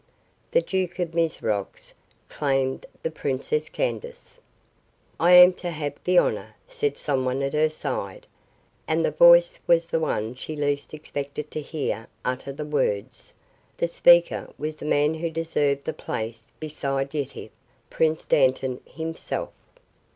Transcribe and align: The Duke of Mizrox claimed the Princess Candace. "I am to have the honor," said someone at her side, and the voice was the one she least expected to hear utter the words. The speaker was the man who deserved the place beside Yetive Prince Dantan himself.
The 0.49 0.61
Duke 0.63 0.97
of 0.97 1.13
Mizrox 1.13 1.93
claimed 2.27 2.87
the 3.03 3.11
Princess 3.11 3.69
Candace. 3.69 4.39
"I 5.19 5.33
am 5.33 5.53
to 5.61 5.69
have 5.69 5.93
the 6.03 6.17
honor," 6.17 6.55
said 6.65 6.97
someone 6.97 7.43
at 7.43 7.53
her 7.53 7.69
side, 7.69 8.25
and 8.87 9.05
the 9.05 9.11
voice 9.11 9.59
was 9.67 9.85
the 9.89 9.99
one 9.99 10.33
she 10.33 10.55
least 10.55 10.95
expected 10.95 11.51
to 11.51 11.61
hear 11.61 12.07
utter 12.25 12.51
the 12.51 12.65
words. 12.65 13.31
The 13.77 13.87
speaker 13.87 14.51
was 14.57 14.77
the 14.77 14.85
man 14.85 15.13
who 15.13 15.29
deserved 15.29 15.83
the 15.83 15.93
place 15.93 16.51
beside 16.59 17.13
Yetive 17.13 17.51
Prince 17.91 18.25
Dantan 18.25 18.81
himself. 18.87 19.51